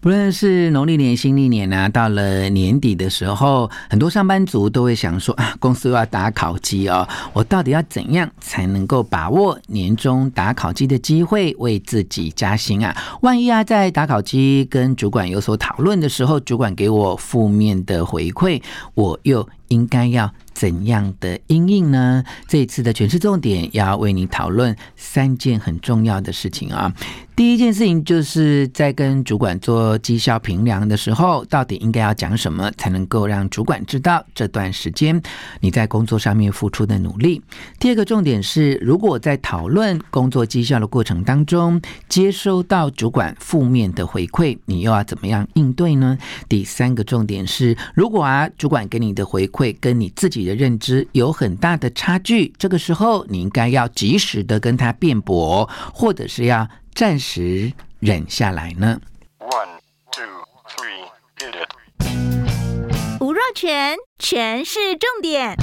[0.00, 12.96] 不论是农历年、新历年啊，到了年底的时候，很多上班族都会想说啊，公司又要打考绩哦，我到底要怎样才能够把握年终打考绩的机会，为自己加薪啊？
[13.22, 18.62] 万一啊，在打考绩跟主管有所讨论的时候，主管给我负面的回馈，
[18.94, 22.24] 我又应该要怎样的阴影呢？
[22.48, 26.92] 这一次的权式重点要为你讨论三件很重要的事情啊。
[27.36, 35.22] 第一件事情就是在跟主管做绩效评量的时候，到底应该要讲什么，才能够让主管知道这段时间
[35.60, 37.40] 你在工作上面付出的努力。
[37.78, 46.18] 第二个重点是，如果在讨论工作绩效的过程当中，接收到主管负面的回馈，你又要怎么样应对呢？
[46.48, 56.68] 第三个重点是，如果啊主管给你的回馈跟你自己的认知有很大的差距，这个时候你应该要及时的跟他辩驳，或者是要。
[56.94, 59.00] 暂时忍下来呢。
[59.38, 59.78] One,
[60.10, 60.24] two,
[60.66, 61.06] three,
[61.38, 63.20] hit it.
[63.20, 65.56] 吴若全，全是重点，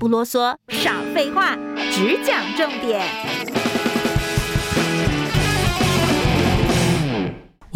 [0.00, 1.56] 不啰嗦，少废话，
[1.92, 3.35] 只讲重点。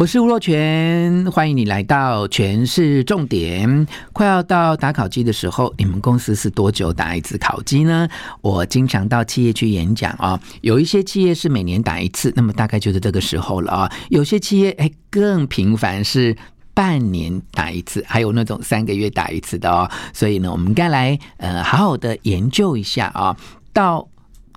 [0.01, 3.85] 我是吴若全，欢迎你来到全市重点。
[4.11, 8.09] 快要到打考绩的时候，你们公司是多久打一次考绩呢？
[8.41, 13.91] 我经常到企业去演讲啊，有一些企业是每年打一次，那么大概就是这个时候了啊。
[14.09, 16.35] 有些企业哎更频繁，是
[16.73, 19.87] 半年打一次，还有那种三个月打一次的哦。
[20.13, 23.37] 所以呢，我们该来呃好好的研究一下啊，
[23.71, 24.07] 到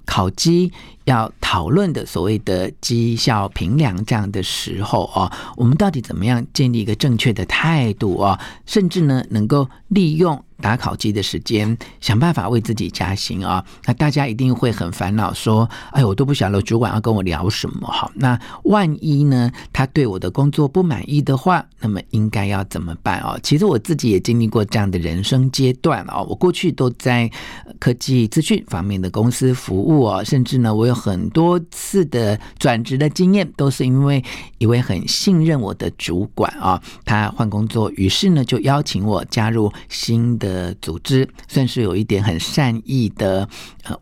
[0.05, 0.73] 考绩。
[1.05, 8.41] 要讨论的所谓的绩效评量这样的时候啊，我们到底怎么样建立一个正确的态度啊？
[8.65, 13.63] 甚至呢，能够利用打考绩的时间，想办法为自己加薪啊？
[13.85, 23.39] 那大家一定会很烦恼，说：“哎，我都不晓得主管要跟我聊什么。”好，那万一呢，他对我的工作不满意的话，那么应该要怎么办啊？
[23.43, 26.23] 其实我自己也经历过这样的人生阶段啊。
[26.23, 27.31] 我过去都在
[27.79, 30.95] 科技资讯方面的公司服务啊，甚至呢，我有。
[30.95, 34.25] 很多次的转职的经验，都是因为
[34.59, 43.49] 一位很信任我的主管啊，他换工作，于是呢就邀请我加入新的的组织，算是有一点很善意的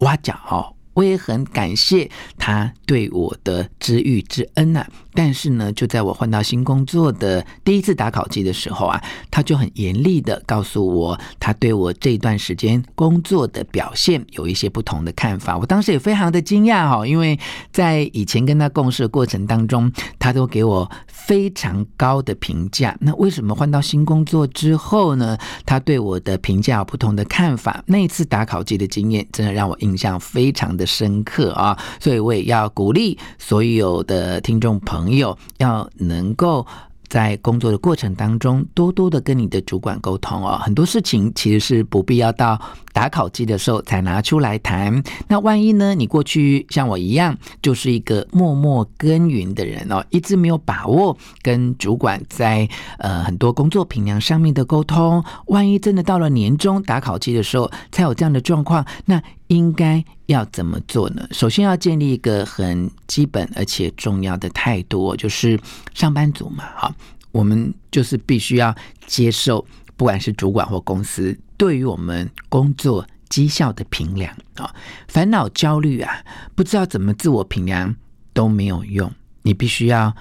[0.01, 0.75] 挖角哦。
[0.95, 4.87] 我也很感谢他对我的知遇之恩呐。
[5.15, 15.57] 但是呢，就在我换到新工作的第一次打考绩的时候啊，他就很严厉的告诉我，他对我这段时间工作的表现有一些不同的看法。
[15.59, 17.39] 我当时也非常的惊讶哈，因为
[17.71, 22.97] 在以前跟他共事的过程当中，他都给我非常高的评价。
[23.01, 25.37] 那为什么换到新工作之后呢？
[25.67, 27.83] 他对我的评价有不同的看法？
[27.87, 31.79] 那一次打考绩的经验，真的让我印象非常的深刻啊！
[32.01, 35.02] 所以我也要鼓励所有的听众朋友。
[35.03, 36.65] 朋友要能够
[37.09, 40.59] 在工作的过程当中，多多的跟你的主管沟通哦。
[40.63, 42.59] 很多事情其实是不必要到
[42.93, 45.03] 打考绩的时候才拿出来谈。
[45.29, 45.95] 那万一呢？
[45.95, 52.67] 你过去像我一样，就是一个默默耕耘的人哦，一直没有把握跟主管在
[52.99, 55.23] 呃很多工作评量上面的沟通。
[55.47, 59.21] 万一真的到了年终打考绩的时候，才有这样的状况，那
[59.53, 61.29] 应该要怎么做呢？
[61.31, 65.61] 首先要建立一个很基本而且重要的态度，就是
[65.93, 66.97] 上班族嘛，哈，
[67.33, 68.75] 我们就是必须要
[69.07, 69.63] 接受，
[69.95, 74.75] 不管是主管或公司对于我们工作绩效的评量啊，
[75.09, 76.25] 烦恼焦虑啊，
[76.55, 77.95] 不知道怎么自我评量
[78.33, 80.17] 都没有用，你必须要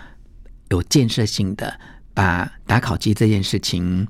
[0.71, 1.79] 有建设性的
[2.13, 4.05] 把打考绩这件事情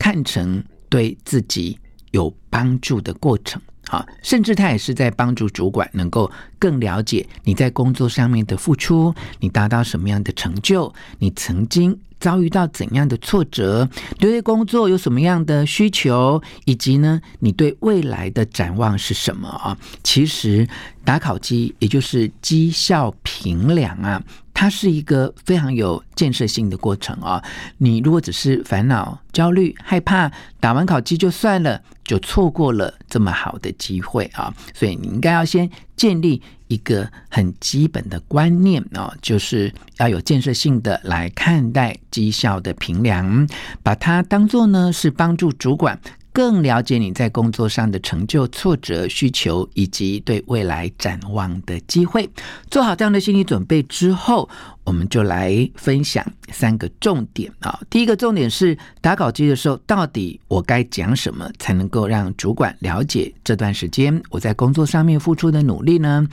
[0.00, 1.78] 看成对自己
[2.10, 3.62] 有帮助的过程。
[3.86, 13.88] 好，甚至他也是在帮助主管能够更了解你在工作上面的付出，你达到什么样的成就，你曾经遭遇到怎样的挫折，
[14.18, 19.76] 对工作有什么样的需求，以及呢，你对未来的展望是什么啊？
[20.02, 20.66] 其实
[21.04, 24.22] 打考绩也就是绩效评量啊。
[24.54, 27.42] 它是一个非常有建设性的过程啊！
[27.76, 30.30] 你如果只是烦恼、焦虑、害怕，
[30.60, 34.54] 打完考绩就算了，就错过了这么好的机会啊！
[34.72, 43.46] 所以你应该要先建立一个很基本的观念哦，就是要有建设性的来看待绩效的评量，
[43.82, 45.98] 把它当作呢是帮助主管。
[46.34, 52.28] 更了解你在工作上的成就、挫折、需求，以及对未来展望的机会。
[52.68, 54.48] 做好这样的心理准备之后，
[54.82, 57.80] 我们就来分享三个重点啊。
[57.88, 66.26] 第一个重点是打稿机的时候，到底我该讲什么才能够让主管了解这段时间我在工作上面付出的努力呢？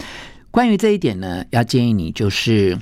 [0.49, 2.75] 关于这一点呢，要建议你就是。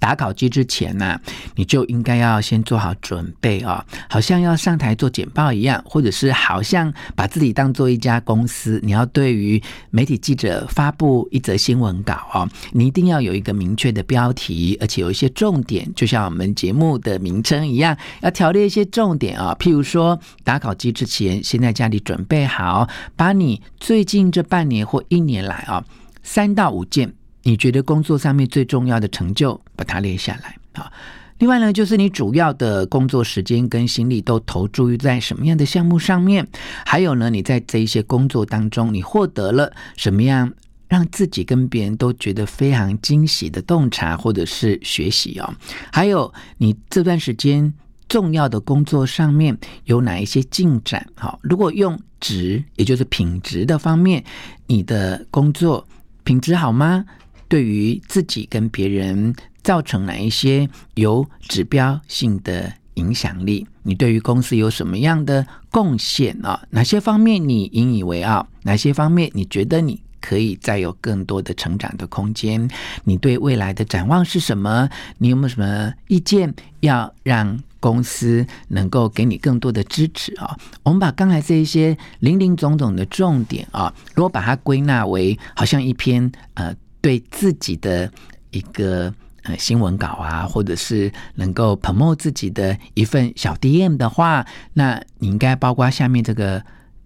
[0.00, 1.20] 打稿机之前呢、啊，
[1.54, 25.84] 你就应该要先做好准备啊、哦，好像要上台做简报一样，或者是好像把自己当做一家公司，你要对于媒体记者发布一则新闻稿、哦，你一定要有一个明确的标题，而且有一些重点，就像我们节目的名称一样，要条列一些重点啊、譬如说，打稿机之前，先在家里准备好，把你最近这半年或一年来啊、
[26.22, 27.12] 三到五件。
[27.42, 30.92] 你觉得工作上面最重要的成就，把它列下来啊。
[31.38, 36.46] 另外呢，就是你主要的工作时间跟心力都投注于在什么样的项目上面？
[36.84, 40.52] 还有呢，你在这一些工作当中，你获得了什么样
[40.86, 45.54] 让自己跟别人都觉得非常惊喜的洞察或者是学习哦？
[45.90, 47.72] 还有你这段时间
[48.06, 51.06] 重要的工作上面有哪一些进展？
[51.14, 54.22] 好，如果用值，也就是品质的方面，
[54.66, 55.88] 你的工作
[56.22, 57.02] 品质好吗？
[57.50, 63.66] 对于自己跟别人造成哪一些有指标性的影响力？
[63.82, 66.62] 你对于公司有什么样的贡献啊？
[66.70, 68.46] 哪些方面你引以为傲？
[68.62, 72.70] 哪些方面你觉得你可以再有更多的成长的空间？
[73.02, 74.88] 你对未来的展望是什么？
[75.18, 76.54] 你有没有什么意见？
[76.78, 80.56] 要让公司能够给你更多的支持啊？
[80.84, 86.72] 我们把刚才这一些林林总总的重点啊，如果把它归纳为好像一篇呃。
[87.00, 88.10] 对自己的
[88.50, 89.12] 一个
[89.44, 96.62] 呃新闻稿啊，或者是能够 promote 自己的一份小 DM 的话，那你应该包括下面这个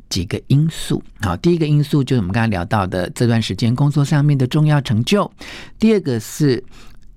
[0.08, 1.02] 几个因素。
[1.20, 5.30] 好，第一个因素就是我们刚才聊到的这段时间工作上面的重要成就；
[5.78, 6.62] 第二个是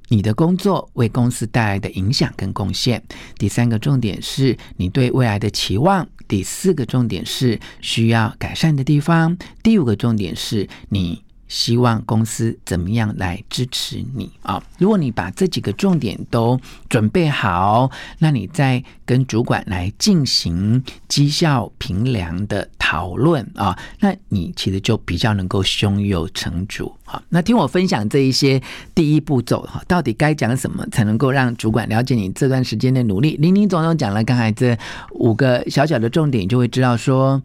[0.10, 3.00] 你的工作为公司带来的影响跟贡献；
[3.38, 11.24] 第三个重点是你对未来的期望；第四个重点是需要改善的地方；第五个重点是你。
[11.48, 14.62] 希望公司怎么样来支持你啊？
[14.78, 16.60] 如果你把这几个重点都
[16.90, 17.90] 准备好，
[18.20, 26.94] 那你再跟主管来进行绩效评量的讨论啊，那你其实就比较能够胸有成竹。
[27.06, 28.62] 好，那听我分享这一些
[28.94, 33.38] 第一步骤哈，到底该讲什么才能够让主管了解你这段时间的努力？
[33.38, 34.78] 林林总总讲了刚才这
[35.12, 37.42] 五个小小的重点，就会知道说，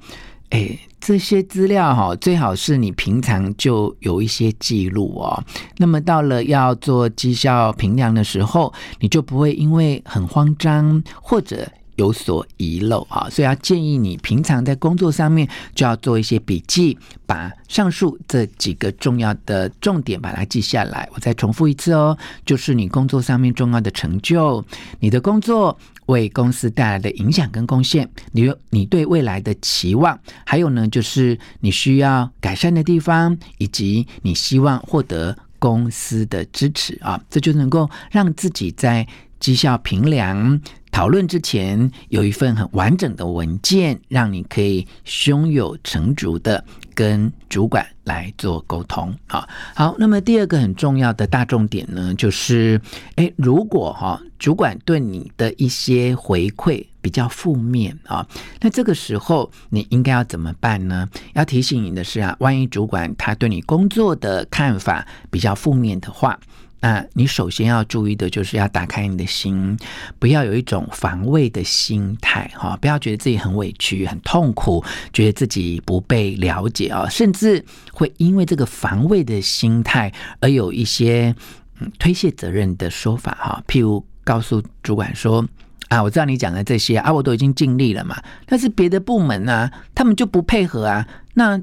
[0.52, 0.78] 哎。
[1.04, 5.42] 这些资料哈，最好是你平常就有一些记录哦。
[5.78, 13.28] 那么到了要做绩效评量的时候，你就不会因为很慌张或者有所遗漏啊。
[13.28, 16.96] 所以要建议你平常在工作上面就要做一些笔记，
[17.26, 21.08] 把上述这几个重要的重点把它记下来。
[21.14, 22.16] 我再重复一次哦，
[22.46, 24.64] 就是你工作上面重要的成就，
[25.00, 25.76] 你的工作。
[26.12, 39.06] 为公司带来的影响跟贡献，你有你对未来的期望，还有呢，就是你需要改善的地方，以及你希望获得公司的支持啊，这就能够让自己在
[39.40, 46.62] 绩效评量讨论之前有一份很完整的文件，让你可以胸有成竹的
[46.94, 49.48] 跟主管来做沟通啊。
[49.74, 52.80] 好，那么第二个很重要的大重点呢，就是，
[53.16, 58.26] 诶，如果哈主管对你的一些回馈比较负面啊，
[58.60, 61.08] 那这个时候你应该要怎么办呢？
[61.34, 66.38] 要提醒你的是啊，万一主管他对你工作的看法比较负面的话。
[66.82, 69.78] 那你首先要注意的就是要打开你的心，
[70.18, 81.32] 不要有一种防卫的心态哈，不要觉得自己很委屈、很痛苦，觉得自己不被了解啊，甚至会因为这个防卫的心态而有一些
[81.78, 85.46] 嗯推卸责任的说法哈，譬如告诉主管说
[85.88, 91.62] 啊，我知道你讲的这些啊，我都已经尽力了嘛，但是别的部门呢，他们就不配合啊，那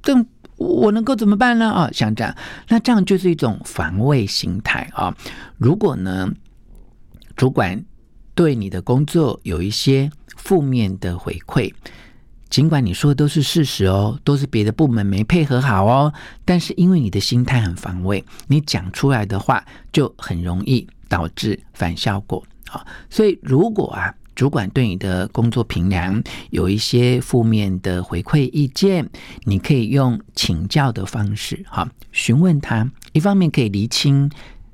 [0.00, 0.24] 更。
[0.60, 1.70] 我能够怎么办呢？
[1.70, 2.36] 啊，像这样，
[2.68, 5.16] 那这样就是一种防卫心态啊。
[5.56, 6.30] 如果呢，
[7.34, 7.82] 主管
[8.34, 11.72] 对你的工作有一些负面的回馈，
[12.50, 16.12] 尽管你说的都是事实哦，都是别的部门没配合好哦，
[16.44, 22.86] 但是因为你的心态很防卫，你讲出来的话就很容易导致反效果啊。
[23.08, 24.14] 所以如果啊。
[24.40, 29.06] 主管对你的工作评量有一些负面的回馈意见，
[29.44, 32.90] 你可以用请教的方式，哈，询问他。
[33.12, 34.30] 一方面可以厘清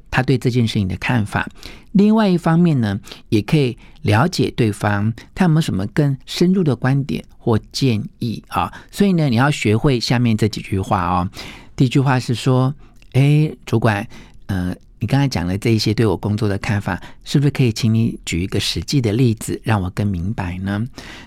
[0.08, 1.48] 他对这件事情的看法，
[1.90, 8.72] 另外一方面呢，也可以了解对方他有没有什么更深入的观点或建议啊。
[8.92, 11.28] 所以呢，你要学会下面这几句话哦。
[11.74, 12.72] 第一句话是说
[13.14, 14.08] ：“哎，主管，
[14.46, 20.82] 呃。”你刚才讲了这一些对我工作的看法，是不是可以请你举一个实际的例子，让我更明白呢？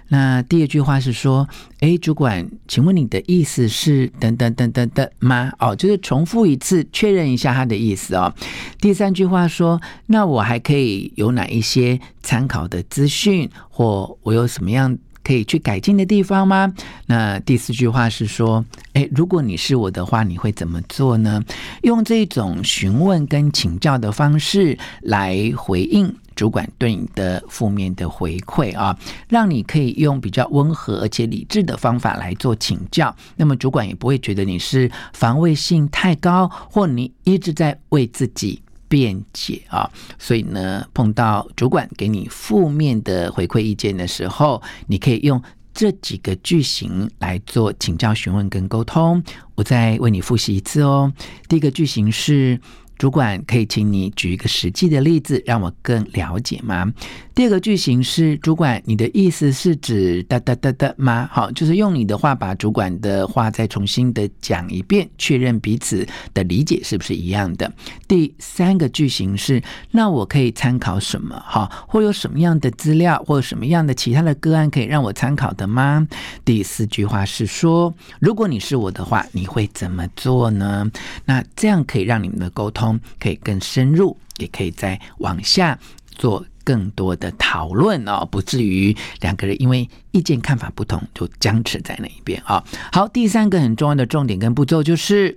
[0.07, 1.47] 那第二句话是说，
[1.79, 5.51] 哎，主管，请问你的意思是等等等等的吗？
[5.59, 8.33] 哦，就是重复一次，确认一下他的意思哦。
[8.81, 14.97] 第三句话说，那我还可以有哪一些参考的资讯，或我有什么样
[15.29, 16.73] 可以去改进的地方吗？
[17.05, 21.39] 那第四句话是说，诶，如果你是我的话，你会怎么做呢？
[21.83, 38.59] 用这种询问跟请教的方式来回应主管对你的负面的回馈啊，让你可以用比较温和而且理智的方法来做请教，那么主管也不会觉得你是防卫性太高，或你一直在为自己。
[38.89, 45.41] 辩解啊，所以呢，碰到主管给你负面的回馈意见的时候，你可以用
[45.73, 49.23] 这几个句型来做请教、询问跟沟通。
[49.55, 51.13] 我再为你复习一次哦。
[51.47, 52.59] 第一个句型是。
[52.99, 56.93] 主管，可以请你举一个实际的例子，让我更了解吗？
[57.39, 61.25] 第二个句型是，主管，你的意思是指哒哒哒哒吗？
[61.31, 67.71] 好，就是用你的话把主管的话再重新的讲一遍，确认彼此的理解是不是一样的。
[68.09, 71.41] 第三个句型是，那我可以参考什么？
[71.47, 76.05] 哈，或有什么样的资料，或什么样的其他的个案可以让我参考的吗？
[76.43, 80.91] 第四句话是说，如果你是我的话，你会怎么做呢？
[81.23, 82.99] 那这样可以让你们的沟通。
[83.17, 85.79] 可以更深入，也可以再往下
[86.17, 92.63] 做更多的讨论哦，不至于两个人因为意见看法不同就僵持在那一边啊。
[92.91, 95.35] 好，第三个很重要的重点跟步骤就是，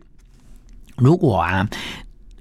[0.97, 1.67] 如果啊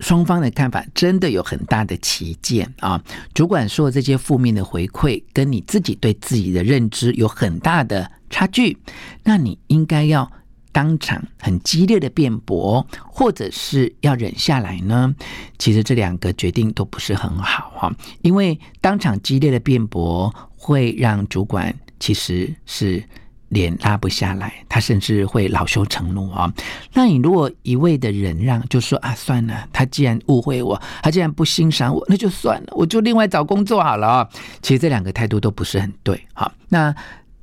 [0.02, 3.02] 双方的看法真的有很大的歧见啊，
[3.34, 8.78] 主管说这些负面的回馈跟你自己对自己的认知有很大的差距，
[9.24, 10.30] 那你应该要。
[10.72, 15.14] 当场很激烈的辩驳，或者是要忍下来呢？
[15.58, 23.04] 其实这两个决定都不是很好哈，因为当场激烈的辩驳会让主管其实是
[23.50, 26.52] 脸拉不下来，他甚至会恼羞成怒啊。
[26.94, 34.30] 那你如果一味的忍让，就说啊，算了，他既然误会我，他既然不欣赏我，那就算了，我就另外找工作好了啊。
[34.62, 36.26] 其实这两个态度都不是很对。
[36.34, 36.96] 哈，那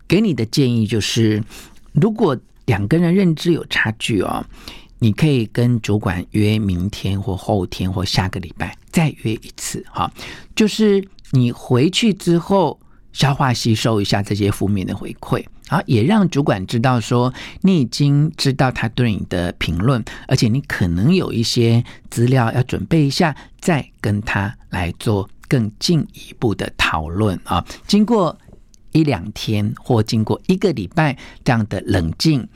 [0.06, 1.44] 给你的建议就是，
[1.92, 2.34] 如果
[2.68, 4.44] 两个人认知有差距哦，
[4.98, 10.12] 你可以跟主管约明天或后天或下个礼拜再约一次哈，
[10.54, 12.78] 就是你回去之后
[13.14, 17.32] 消化吸收一下这些负面的回馈，好，也让主管知道说
[17.62, 28.38] 你已经知道他对你的评论，而且你可能有一些资料要准备一下，再跟他来做更进一步的讨论啊，经过。
[28.92, 32.46] 一两天或经过一个礼拜这样的冷静、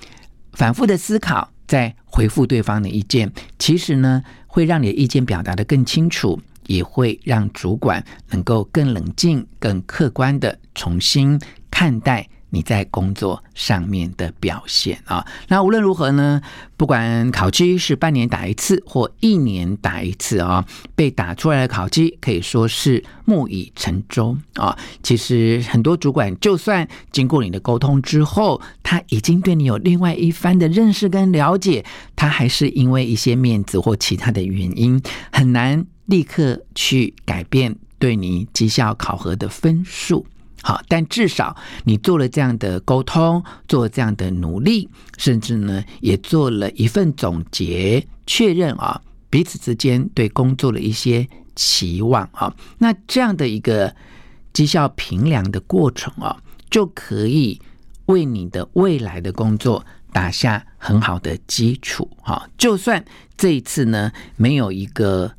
[0.53, 12.29] 反复的思考，再回复对方的意见，其实呢，会让你的意见表达的更清楚，也会让主管能够更冷静、更客观的重新看待。
[12.55, 16.41] 你在工作上面的表现啊，那无论如何呢，
[16.77, 20.63] 不管考绩是半年打一次或一年打一次啊，
[20.95, 24.77] 被打出来的考绩可以说是木已成舟啊。
[25.03, 31.83] 其实很多主管就算经过你的沟通之后，他已经对你有另外一番的认识跟了解，
[32.15, 35.01] 他还是因为一些面子或其他的原因，
[35.33, 40.27] 很难立刻去改变对你绩效考核的分数。
[40.63, 44.89] 好，但至少你做了这样的沟通，做这样的努力，
[45.19, 53.95] 甚至呢，也做了一份总结，确认啊，彼此之间对工作的一些期望啊，那这样的一个
[54.53, 56.41] 绩效评量的过程啊，
[56.71, 57.61] 就可以
[58.07, 62.49] 为你的未来的工作打下很好的基础啊。
[62.57, 63.05] 就算
[63.37, 65.33] 这一次呢，没有一个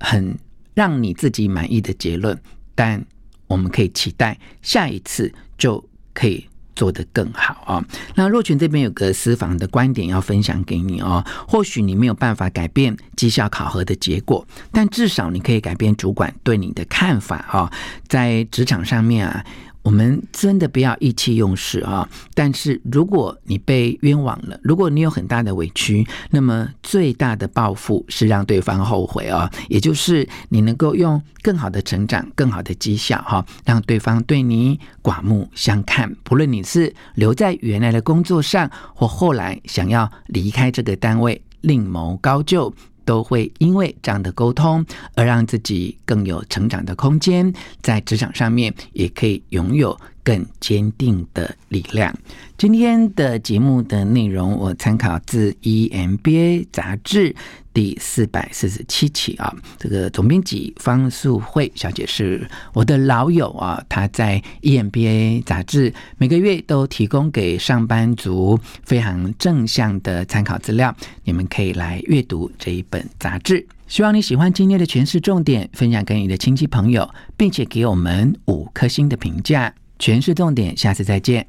[0.00, 0.38] 很
[0.74, 2.38] 让你自己满意的结论，
[2.74, 3.02] 但
[3.46, 7.84] 我们可以期待下一次就可以做得更好啊！
[8.14, 11.24] 那若群这边有个私房的观点要分享给你哦。
[11.48, 17.72] 或许你没有办法改变绩效考核的结果，但至少你可以改变主管对你的看法啊！
[18.08, 19.42] 在职场上面啊，
[19.86, 22.08] 我们真的不要意气用事啊！
[22.34, 29.48] 但是如果你被冤枉了，如果你有很大的委屈，那么最大的报复是让对方后悔啊！
[29.68, 36.12] 也就是你能够用更好的成长、更好的绩效哈，让对方对你刮目相看。
[36.24, 42.74] 不论你是留在原来的工作上，或后来想要离开这个单位，另谋高就。
[43.06, 44.84] 都会因为这样的沟通
[45.14, 52.14] 而让自己更有成长的空间，在职场上面也可以拥有更坚定的力量。
[52.58, 57.34] 今天的节目的内容，我参考自 EMBA 杂志
[57.76, 59.54] 第四百四十七期啊。
[59.78, 73.66] 这个总编辑方素慧小姐是我的老友啊，她在 EMBA 杂志每个月都提供给上班族非常正向的参考资料，你们可以来阅读这一本杂志。
[73.86, 79.74] 希望你喜欢今天的权式重点，分享给你的亲戚朋友，并且给我们五颗星的评价。
[79.98, 81.46] 权式重点，下次再见。